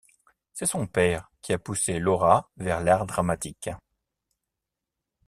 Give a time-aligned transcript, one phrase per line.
[0.53, 3.69] C'est son père qui a poussé Laura vers l'art dramatique.